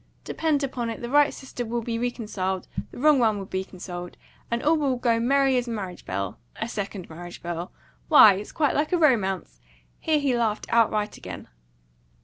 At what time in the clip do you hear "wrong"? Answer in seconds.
2.97-3.19